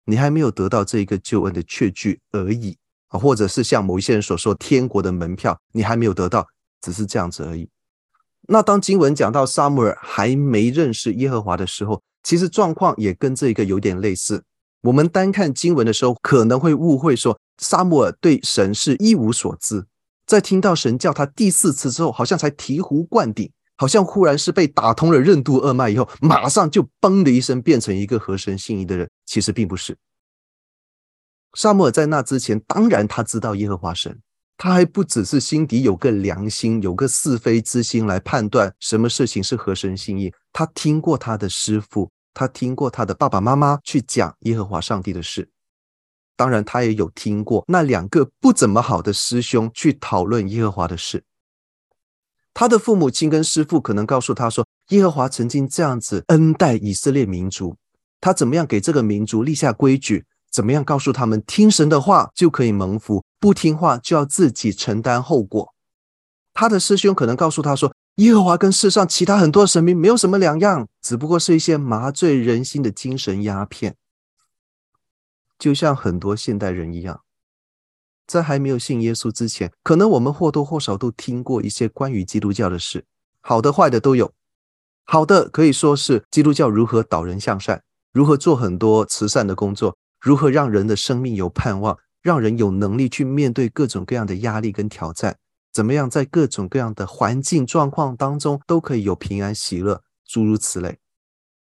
[0.05, 2.77] 你还没有得到这一个救恩的确据而已。
[3.19, 6.47] 或者是像某一些人所说，天国的门票你还没有得到，
[6.81, 7.69] 只是这样子而已。
[8.49, 14.43] 那当经文讲到撒母耳还没认识耶和华的时候，其实状况也跟这一个有点类似。
[14.83, 19.85] 我们单看经文的时候，可能会误会说撒母耳对神是一无所知，
[20.27, 29.09] 在听到神叫他第四次之后，好像才醍醐灌顶，好像忽然是被打通了任督二脉以后，马上就嘣的一声变成一个合神心意的人。
[29.25, 29.97] 其实并不是。
[31.57, 34.21] 撒母耳在那之前，当然他知道耶和华神，
[34.59, 40.31] 他还不只是心底有个良心，有个是非之心来判断什么事情是合神心意。
[40.53, 45.49] 他听过他的师傅，他听过他的爸爸妈妈去讲耶和华上帝的事，
[46.37, 51.25] 当然他也有听过那两个不怎么好的师兄去讨论耶和华的事。
[52.53, 57.75] 他的父母亲跟师傅可能告诉他说，耶和华曾经这样子恩待以色列民族，
[58.21, 60.27] 他怎么样给这个民族立下规矩。
[60.57, 65.75] 怎么样告诉他们听神的话就可以蒙福，不听话就要自己承担后果？
[66.55, 73.97] 他的师兄可能告诉他说，耶和华跟世上其他很多神明没有什么两样，只不过是一些麻醉人心的精神鸦片。
[75.59, 77.21] 就像很多现代人一样，
[78.27, 83.05] 在还没有信耶稣之前，可能我们或多或少都听过一些关于基督教的事，
[83.43, 84.33] 好的坏的都有。
[85.05, 87.83] 好的可以说是基督教如何导人向善，
[88.15, 89.99] 如何做很多慈善的工作。
[90.27, 95.37] 如何让人的生命有盼望，让人有能力去面对各种各样的压力跟挑战？
[95.73, 100.03] 怎么样在各种各样的环境状况当中都可以有平安喜乐？
[100.27, 100.99] 诸如此类。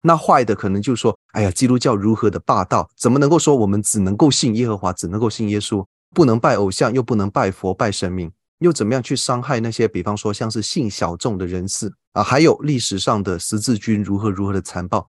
[0.02, 2.90] 那坏的可能就说：“哎呀，基督教如何的霸道？
[2.98, 5.86] 怎么能够说我们只能够信耶和华，只能够信耶稣，
[6.16, 8.32] 不能拜偶像，又不能拜佛拜神明？
[8.58, 12.24] 又怎么样去伤害那些比方说像是信小众的人士啊？
[12.24, 15.08] 还有历史上的十字军如何如何的残暴？”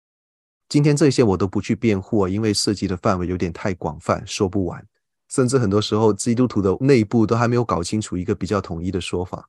[0.71, 4.87] 今天这些我都不去辩护，因为涉及的范围有点太广泛，说不完。
[5.29, 9.49] 甚至很多时候，基督徒的内部都还没有搞清楚一个比较统一的说法。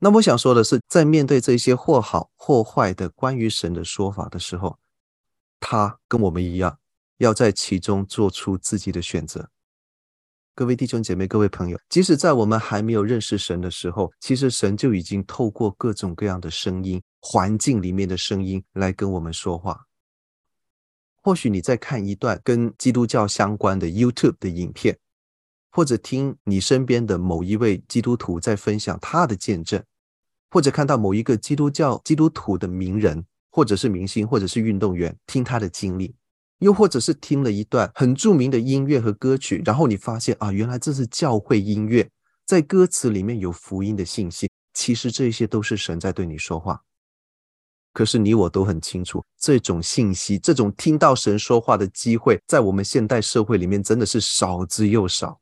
[0.00, 4.76] 那我想说的是，在面对这些或好或坏的关于神的说法的时候，
[5.60, 6.76] 他跟我们一样，
[7.18, 9.48] 要在其中做出自己的选择。
[10.56, 19.87] 各位弟兄姐妹、各位朋友，即使在我们还没有认识神的时候，其实神就已经透过各种各样的声音、环境里面的声音来跟我们说话。
[21.28, 24.96] 或许你在看一段跟基督教相关的 YouTube 的影片，
[25.70, 29.84] 或者听你身边的某一位基督徒在分享他的见证，
[30.50, 36.14] 或者看到某一个基督教基督徒的名人，或者是明星，或者是运动员，听他的经历，
[36.60, 42.08] 又或者是听了一段很著名的音乐和歌曲，然后你发现啊，原来这是教会音乐，
[42.46, 46.84] 在歌词里面有福音的信息，其实这些都是神在对你说话。
[47.98, 55.40] 可是你我都很清楚，这种信息，这种听到神说话的机会，在我们现代社会里面真的是少之又少。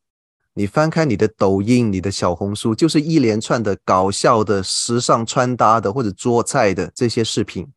[0.55, 7.69] 你翻开你的抖音、你的小红书，就是一连串的搞笑的、时尚穿搭的或者做菜的这些视频。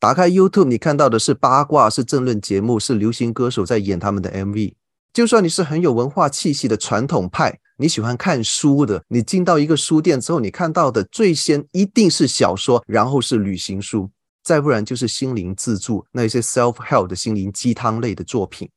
[0.00, 4.74] 打开 YouTube，你看到的是八卦，是政论节目，是流行歌手在演他们的 MV。
[5.12, 14.10] 就算你是很有文化气息的传统派，你喜欢看书的，你进到一个书店之后，你看到的最先一定是小说，然后是旅行书。
[14.46, 18.70] 再不然就是心灵自助，那些 self-help 的心灵鸡汤类的作品，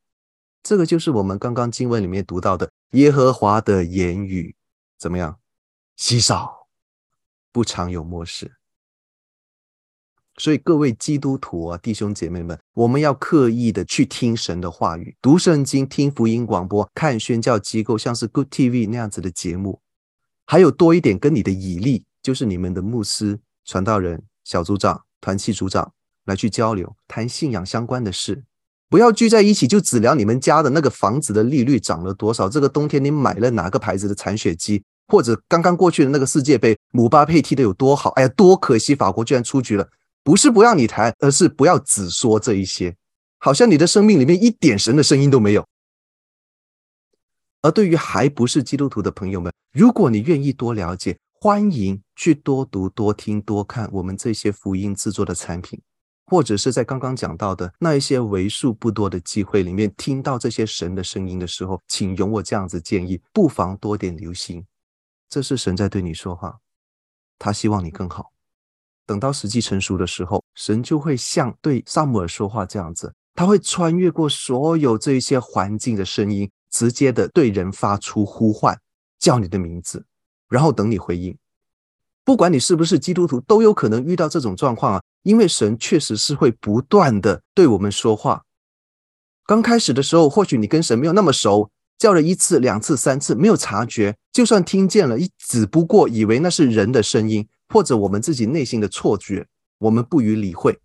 [0.63, 4.55] 这个就是我们刚刚经文里面读到的耶和华的言语
[4.97, 5.37] 怎么样？
[5.95, 6.67] 稀少，
[7.51, 8.55] 不常有默示。
[10.37, 19.79] 所以各位基督徒啊，弟兄姐妹们，我们要刻意的去听神的话语，读圣经，听福音广播，看宣教机构，像是 Good TV 那样子的节目，
[20.47, 25.05] 还有多一点跟你的以利，就是你们的牧师、传道人、小组长。
[25.21, 25.91] 团契组长
[26.25, 28.43] 来去交流，谈信仰相关的事，
[28.89, 39.87] 不要聚在一起就只聊你们家的那个房子的利率涨了多少，这个冬天你买了哪个牌子的铲雪机，或者刚刚过去的那个世界杯，姆巴佩踢得有多好，哎呀，多可惜，法国居然出局了。
[40.23, 42.95] 不是不让你谈，而是不要只说这一些，
[43.39, 45.65] 好像你的生命里面一点神的声音都没有。
[47.61, 51.17] 而对于还不是基督徒的朋友们，如果你愿意多了解。
[51.41, 55.81] 欢迎去多读、多听、多看我们这些福音制作的产品，
[56.25, 64.65] 或者是在刚刚讲到的那一些为数不多的机会里面听到这些神的声音的时候，请容我这样子建议，不妨多点留心，
[65.29, 66.57] 这是神在对你说话，
[67.37, 68.33] 他希望你更好。
[69.05, 78.77] 等到时机成熟的时候，神就会像对撒母耳说话这样子，他会穿越过所有这一些环境的声音，直接的对人发出呼唤，
[79.17, 80.05] 叫你的名字。
[80.49, 81.37] 然后等你回应，
[82.25, 85.01] 不管你是不是基督徒，都有可能遇到这种状况啊。
[85.23, 88.43] 因为神确实是会不断的对我们说话。
[89.45, 99.45] 刚开始的时候，或许你跟神没有那么熟，叫了一次、两次、三次，没有察觉，就算听见了，一只不过以为那是人的声音，或者我们自己内心的错觉，
[99.79, 100.79] 我们不予理会。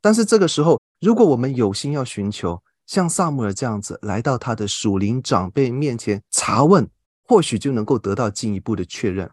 [0.00, 6.88] 但是这个时候，如果我们有心要寻求，像撒母耳这样子，来到他的属灵长辈面前查问。
[7.24, 9.30] 或许就能够得到进一步的确认。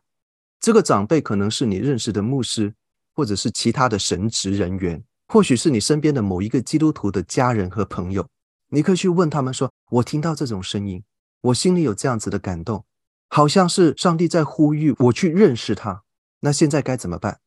[0.60, 2.74] 这个长辈可能是你认识的牧师，
[3.14, 8.28] 或者是其他的神职人员，或许是你身边的某一个基督徒的家人和朋友，
[8.70, 11.04] 你可以去问他们说：“我听到这种声音，
[11.42, 12.86] 我心里有这样子的感动，
[13.30, 16.04] 好像是上帝在呼吁我去认识他。
[16.42, 17.40] 那现在该怎么办？”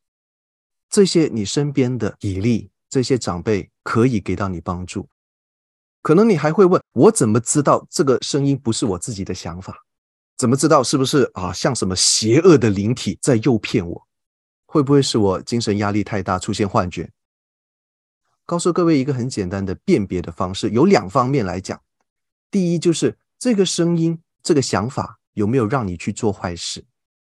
[0.91, 5.09] 这些你身边的以利，这些长辈可以给到你帮助。
[6.03, 9.85] 可能你还会问我，怎么知道这个声音不是我自己的想法？
[10.37, 11.53] 怎么知道是不是啊？
[11.53, 14.07] 像什么邪恶的灵体在诱骗我？
[14.67, 17.11] 会不会是我精神压力太大，出现幻觉？
[18.45, 21.81] 告诉各位一个很简单的辨别的方式，有两方面来讲。
[22.51, 26.85] 第一就是这个声音、这个想法有没有让你去做坏事？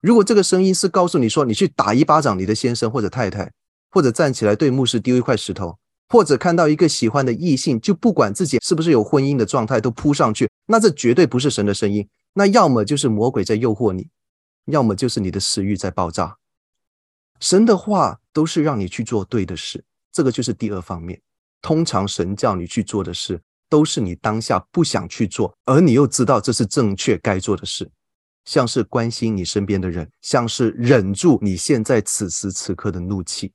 [0.01, 3.53] 如果这个声音是告诉你说你去打一巴掌你的先生或者太太，
[3.90, 5.78] 或者站起来对牧师丢一块石头，
[6.09, 12.09] 或者看到一个喜欢的异性就不管自己是不是有婚姻的状态都扑上去，那这绝对不是神的声音。
[12.39, 14.11] 那要么就是魔鬼在诱惑你，
[14.66, 16.36] 要么就是你的食欲在爆炸。
[17.41, 21.20] 神的话都是让你去做对的事，这个就是第二方面。
[21.61, 27.91] 通常神叫你去做的事，都是你当下不想去做，而你又知道这是正确该做的事，
[28.45, 33.53] 像是关心你身边的人，像是忍住你现在此时此刻的怒气，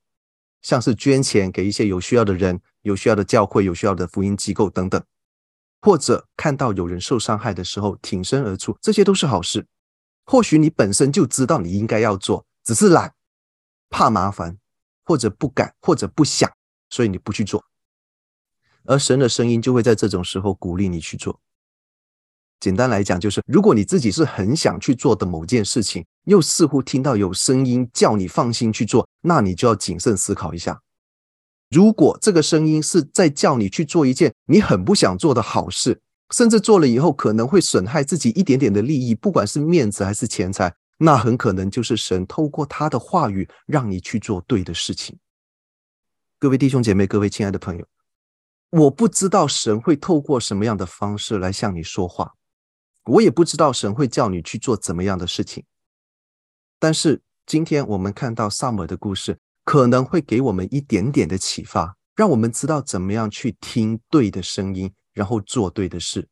[0.61, 5.01] 像是捐钱给一些有需要的人、有需要的教会、有需要的福音机构等等，
[5.83, 9.67] 或者看到有人受伤害的时候挺身而出，这些都是好事。
[10.23, 13.13] 或许你本身就知道你应该要做，只是懒。
[13.89, 14.57] 怕麻烦，
[15.03, 16.49] 或者不敢，或者不想，
[16.89, 17.65] 所以你不去做。
[18.85, 21.37] 而神的声音就会在这种时候鼓励你去做。
[22.61, 30.81] 简单来讲，就是如果你自己是很想去做的某件事情，又似乎听到有声音叫你放心去做，那你就要谨慎思考一下。
[31.73, 35.99] 如果这个声音是在叫你去做一件你很不想做的好事，
[36.29, 40.75] 甚至做了以后可能会损害自己一点点的利益，不管是面子还是钱财。
[40.99, 45.17] 那很可能就是神透过他的话语让你去做对的事情。
[46.37, 47.85] 各位弟兄姐妹，各位亲爱的朋友，
[48.69, 52.35] 我不知道神会透过什么样的方式来向你说话，
[53.05, 55.65] 我也不知道神会叫你去做怎么样的事情。
[56.79, 66.27] 但是今天我们看到撒母耳的故事，可能会给我们一点点的启发，让我们知道怎么样去听对的声音，然后做对的事。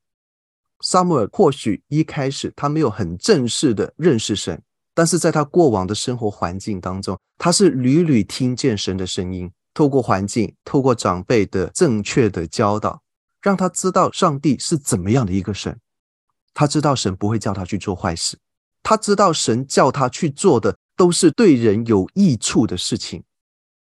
[0.81, 4.61] 萨母尔或许一开始他没有很正式的认识神，
[4.93, 13.01] 但是在他过往的生活环境当中，他是屡屡听见神的声音，透过环境，透过长辈的正确的教导，
[13.41, 15.79] 让他知道上帝是怎么样的一个神。
[16.53, 18.37] 他知道神不会叫他去做坏事，
[18.83, 23.23] 他知道神叫他去做的都是对人有益处的事情。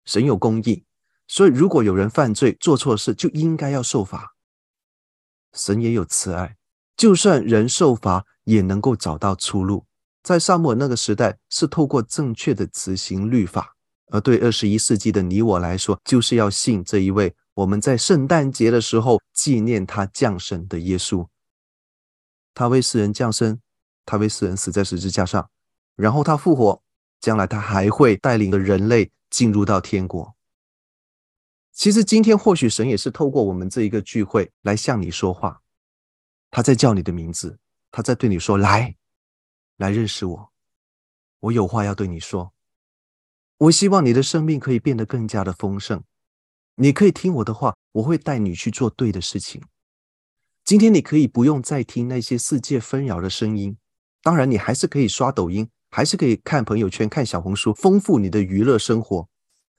[0.04, 0.84] 神有公义，
[1.26, 4.34] 所以如果有人犯罪做错事，就应该要受罚。
[5.54, 6.59] 神也有慈爱。
[6.98, 9.86] 就算人受罚，也能够找到出路。
[10.22, 13.62] 在撒母耳那个时代，是透过正确的执行律法；
[14.11, 21.26] 而对二十一世纪的你我来说，就是要信这一位我们在圣诞节的时候纪念他降生的耶稣。
[22.52, 23.62] 他为世人降生，
[24.04, 25.48] 他为世人死在十字架上，
[25.96, 26.82] 然后他复活，
[27.20, 30.34] 将来他还会带领着人类进入到天国。
[31.72, 35.62] 其实今天或许神也是透过我们这一个聚会来向你说话。
[36.50, 37.58] 他在叫你的名字，
[37.90, 38.96] 他在对你说：“来，
[39.76, 40.52] 来认识我，
[41.40, 42.52] 我有话要对你说。
[43.58, 46.02] 我希望你的生命可以变得更加的丰盛。
[46.76, 49.62] 你可以听我的话，我会带你去做对的事情。
[50.64, 53.76] 今天你可以不用再听那些世界纷扰的声音，
[54.22, 59.28] 当然你还是可以刷抖音，还是可以看朋友圈、看小红书，丰富你的娱乐生活。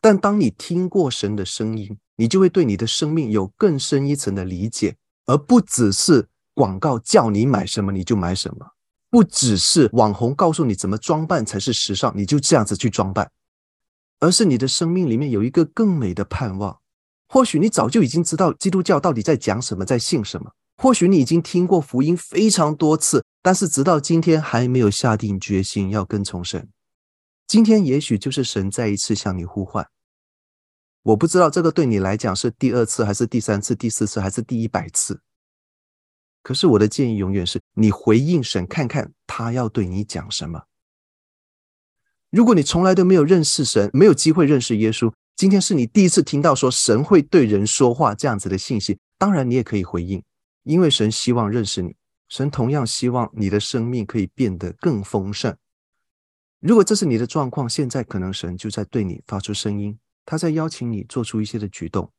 [0.01, 4.95] 但当你听过神的声音，你就会对你的生命有更深一层的理解，
[5.25, 8.71] 而不只是。”广告叫你买什么你就买什么，
[9.09, 13.31] 不只是网红告诉你怎么装扮才是时尚，你就这样子去装扮，
[14.19, 16.79] 而是你的生命里面有一个更美的盼望。
[17.29, 20.51] 或许你早就已经知道基督教到底在讲什么，在信什么。
[20.75, 26.69] 或许你已经听过福音非常多次，但是直到今天还没有下定决心要跟从神。
[27.47, 29.89] 今天也许就是神再一次向你呼唤。
[31.03, 35.21] 我不知道这个对你来讲是第二次，还是第三次、第四次，还是第一百次。
[36.43, 40.63] 可是我的建议永远是你回应神，看看他要对你讲什么。
[42.29, 50.21] 如果你从来都没有认识神，没有机会认识耶稣，今天是你第一次听到说神会对人说话这样子的信息，当然你也可以回应，
[50.63, 51.95] 因为神希望认识你，
[52.29, 55.57] 神同样希望你的生命可以变得更丰盛。
[56.59, 62.11] 如果这是你的状况，现在可能神就在对你发出声音，他在邀请你做出一些的举动。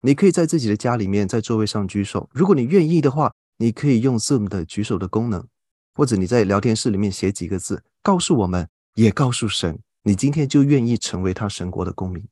[0.00, 2.28] 你可以在自己的家里面，在座位上举手。
[2.32, 5.46] 如果你愿意的话，你可以用 Zoom 的举手的功能，
[5.94, 12.26] 或者你在聊天室里面写几个字，告诉我们，也告诉神你今天就愿意成为他神国的公民，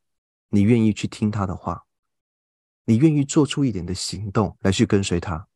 [0.51, 1.85] 你愿意去听他的话，
[2.85, 5.47] 你愿意做出一点的行动来去跟随他。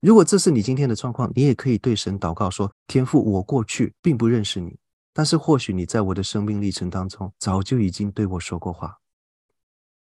[0.00, 4.78] 如果这是你今天的状况，你也可以对神祷告说：“天父，我过去并不认识你，
[5.12, 8.98] 但是或许你在我的生命历程当中早就已经对我说过话，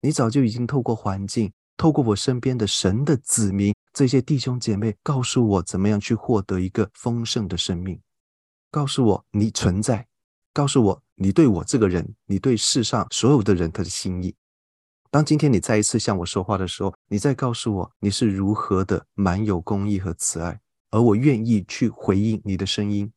[0.02, 8.00] 你早就已经透过环境。”透过我身边的神的子民，这些弟兄姐妹，告诉我怎么样去获得一个丰盛的生命，
[8.70, 10.08] 告诉我你存在，
[10.54, 14.36] 告诉我你对我这个人，你对世上所有的人他的心意。
[15.14, 20.60] 当今天你再一次向我说话的时候，你再告诉我你是如何的满有公义和慈爱，
[20.90, 23.14] 而我愿意去回应你的声音，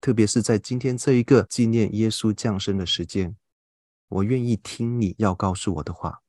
[0.00, 3.36] 特别是在今天这一个纪念耶稣降生的时间，
[4.08, 6.22] 我愿意听你要告诉我的话。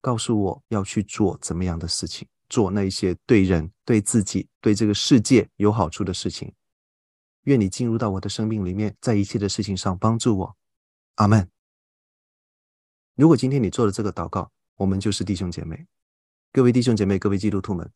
[0.00, 6.54] 告诉我要去做怎么样的事情，做那一些对人、对自己、对这个世界有好处的事情。
[7.42, 10.56] 愿你进入到我的生命里面，在一切的事情上帮助我。
[11.16, 11.50] 阿门。
[13.18, 15.88] 如果今天你做了这个祷告，我们就是弟兄姐妹。
[16.52, 17.90] 各位弟兄姐妹，各位基督徒们，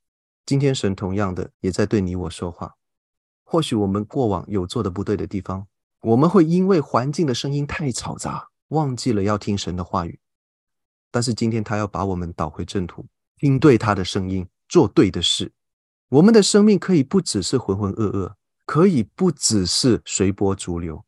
[0.45, 2.75] 今天神同样的也在对你我说话。
[3.45, 5.69] 或许我们过往有做的不对的地方，
[6.01, 10.19] 我们会因为环境的声音太嘈杂，忘记了要听神的话语。
[11.13, 13.07] 但是今天他要把我们导回正途，
[13.37, 15.53] 听对他的声音，做对的事。
[16.09, 18.35] 我们的生命可以不只是浑浑噩噩，
[18.67, 21.05] 可以不只是随波逐流，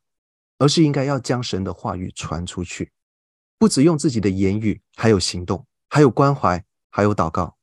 [0.58, 2.92] 而是应该要将神的话语传出去，
[3.64, 7.56] 不只用自己的言语，还有行动，还有关怀，还有祷告。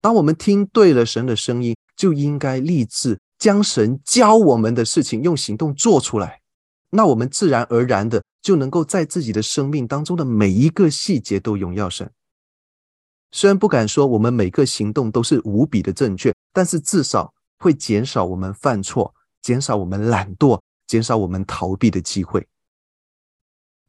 [0.00, 6.40] 当我们听对了神的声音，就应该立志将神教我们的事情用行动做出来。
[6.88, 12.10] 那我们自然而然的就能够在自己的生命当中的每一个细节都荣耀神。
[13.32, 22.48] 虽然不敢说我们每个行动都是无比的正确，但是至少会减少我们犯错，减少我们懒惰，减少我们逃避的机会。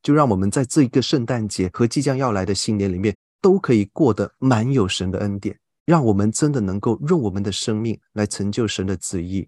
[0.02, 9.48] 就让我们在这一个圣诞节和即将要来的新年里面，都可以过得满有神的恩典，让我们真的能够用我们的生命来成就神的旨意，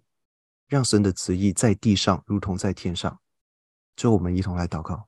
[0.68, 3.20] 让神的旨意在地上如同在天上。
[3.96, 5.08] 最后，我们一同来祷告。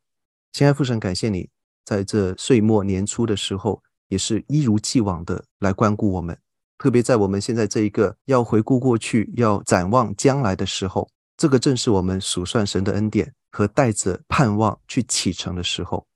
[0.52, 1.50] 亲爱父神，感谢你
[1.84, 6.38] 在这岁末年初的时候，也是一如既往的来关顾我们。
[6.78, 16.08] 特别在我们现在这一个要回顾过去、要展望将来的时候，这个正是我们数算神的恩典和带着盼望去启程的时候。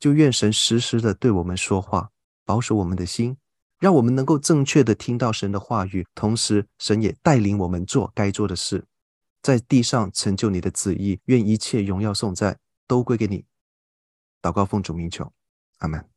[0.00, 2.10] 就愿神时时的对我们说话，
[2.44, 3.36] 保守我们的心，
[3.78, 8.84] 让我们能够正确的听到神的话语，同时神也带领我们做该做的事。
[9.42, 13.44] 在地上成就你的旨意，愿一切荣耀颂赞都归给你。
[14.40, 15.32] 祷告奉主名求，
[15.78, 16.13] 阿门。